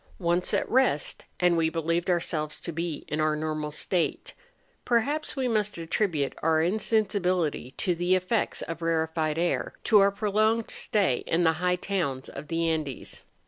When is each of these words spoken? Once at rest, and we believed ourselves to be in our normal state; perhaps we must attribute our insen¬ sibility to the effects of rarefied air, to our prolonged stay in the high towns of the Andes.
Once 0.17 0.51
at 0.51 0.67
rest, 0.67 1.25
and 1.39 1.55
we 1.55 1.69
believed 1.69 2.09
ourselves 2.09 2.59
to 2.59 2.71
be 2.71 3.05
in 3.07 3.21
our 3.21 3.35
normal 3.35 3.69
state; 3.69 4.33
perhaps 4.83 5.35
we 5.35 5.47
must 5.47 5.77
attribute 5.77 6.33
our 6.41 6.57
insen¬ 6.59 7.05
sibility 7.05 7.77
to 7.77 7.93
the 7.93 8.15
effects 8.15 8.63
of 8.63 8.81
rarefied 8.81 9.37
air, 9.37 9.75
to 9.83 9.99
our 9.99 10.09
prolonged 10.09 10.71
stay 10.71 11.17
in 11.27 11.43
the 11.43 11.53
high 11.61 11.75
towns 11.75 12.29
of 12.29 12.47
the 12.47 12.67
Andes. 12.67 13.21